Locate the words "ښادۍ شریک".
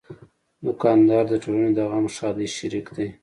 2.15-2.87